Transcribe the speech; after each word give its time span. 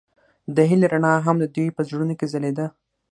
د 0.55 0.57
هیلې 0.69 0.87
رڼا 0.93 1.13
هم 1.25 1.35
د 1.39 1.45
دوی 1.55 1.67
په 1.75 1.81
زړونو 1.87 2.13
کې 2.19 2.27
ځلېده. 2.33 2.65